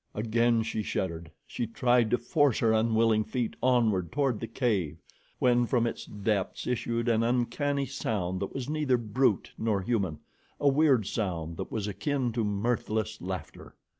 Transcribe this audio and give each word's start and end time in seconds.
Again 0.15 0.63
she 0.63 0.81
shuddered. 0.81 1.29
She 1.45 1.67
tried 1.67 2.09
to 2.09 2.17
force 2.17 2.57
her 2.57 2.73
unwilling 2.73 3.23
feet 3.23 3.55
onward 3.61 4.11
toward 4.11 4.39
the 4.39 4.47
cave, 4.47 4.97
when 5.37 5.67
from 5.67 5.85
its 5.85 6.07
depths 6.07 6.65
issued 6.65 7.07
an 7.07 7.21
uncanny 7.21 7.85
sound 7.85 8.39
that 8.39 8.51
was 8.51 8.67
neither 8.67 8.97
brute 8.97 9.51
nor 9.59 9.83
human, 9.83 10.17
a 10.59 10.67
weird 10.69 11.05
sound 11.05 11.55
that 11.57 11.71
was 11.71 11.87
akin 11.87 12.31
to 12.31 12.43
mirthless 12.43 13.21
laughter. 13.21 13.75